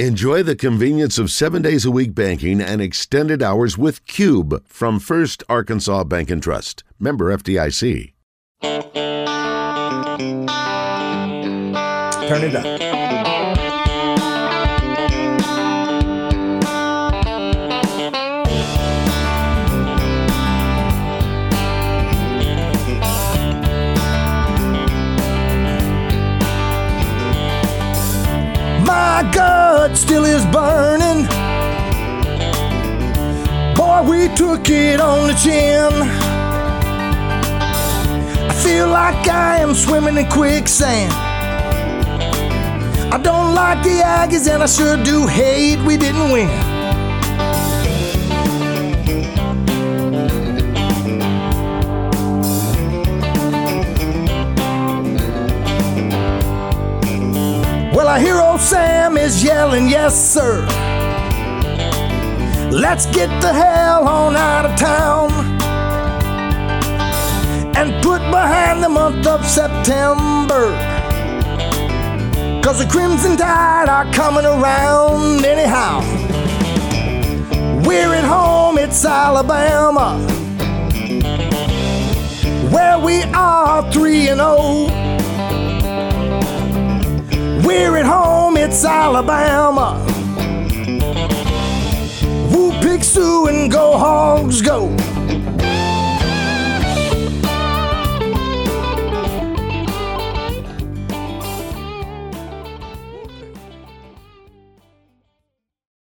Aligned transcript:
Enjoy 0.00 0.42
the 0.42 0.56
convenience 0.56 1.18
of 1.18 1.30
seven 1.30 1.62
days 1.62 1.84
a 1.84 1.90
week 1.92 2.16
banking 2.16 2.60
and 2.60 2.82
extended 2.82 3.44
hours 3.44 3.78
with 3.78 4.04
Cube 4.06 4.66
from 4.66 4.98
First 4.98 5.44
Arkansas 5.48 6.02
Bank 6.02 6.32
and 6.32 6.42
Trust. 6.42 6.82
Member 6.98 7.26
FDIC. 7.36 8.12
Turn 8.60 8.82
it 12.42 12.56
up. 12.56 12.64
My 28.84 29.30
gut 29.88 29.96
still 29.98 30.24
is 30.24 30.44
burning. 30.46 31.26
Boy, 33.74 34.00
we 34.08 34.34
took 34.34 34.70
it 34.70 34.98
on 35.00 35.28
the 35.28 35.34
chin. 35.34 35.92
I 38.50 38.54
feel 38.64 38.88
like 38.88 39.28
I 39.28 39.58
am 39.58 39.74
swimming 39.74 40.16
in 40.16 40.28
quicksand. 40.30 41.12
I 43.12 43.18
don't 43.18 43.54
like 43.54 43.82
the 43.82 44.00
Aggies, 44.00 44.48
and 44.48 44.62
I 44.62 44.66
sure 44.66 44.96
do 45.04 45.26
hate 45.26 45.80
we 45.84 45.96
didn't 45.98 46.30
win. 46.32 46.73
Sam 58.58 59.16
is 59.16 59.42
yelling, 59.42 59.88
yes, 59.88 60.14
sir. 60.32 60.64
Let's 62.70 63.06
get 63.06 63.28
the 63.42 63.52
hell 63.52 64.08
on 64.08 64.36
out 64.36 64.66
of 64.66 64.76
town 64.78 65.30
and 67.76 68.02
put 68.02 68.20
behind 68.30 68.82
the 68.82 68.88
month 68.88 69.26
of 69.26 69.44
September. 69.44 70.72
Cause 72.62 72.78
the 72.78 72.86
Crimson 72.90 73.36
Tide 73.36 73.88
are 73.88 74.10
coming 74.12 74.46
around 74.46 75.44
anyhow. 75.44 76.00
We're 77.86 78.14
at 78.14 78.24
home, 78.24 78.78
it's 78.78 79.04
Alabama, 79.04 80.18
where 82.70 82.98
we 82.98 83.22
are 83.34 83.90
3 83.92 84.28
and 84.28 84.40
0. 84.40 85.03
It's 88.76 88.84
Alabama. 88.84 90.04
Woo, 92.50 92.72
pig, 92.82 93.02
sooie 93.02 93.50
and 93.50 93.70
go 93.70 93.96
hogs 93.96 94.60
go. 94.62 94.90